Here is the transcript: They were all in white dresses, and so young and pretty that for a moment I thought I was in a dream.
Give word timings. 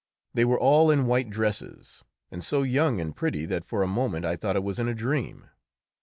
They 0.33 0.45
were 0.45 0.59
all 0.59 0.89
in 0.89 1.05
white 1.05 1.29
dresses, 1.29 2.03
and 2.31 2.43
so 2.43 2.63
young 2.63 2.99
and 2.99 3.15
pretty 3.15 3.45
that 3.45 3.65
for 3.65 3.83
a 3.83 3.87
moment 3.87 4.25
I 4.25 4.35
thought 4.35 4.55
I 4.55 4.59
was 4.59 4.79
in 4.79 4.87
a 4.87 4.95
dream. 4.95 5.49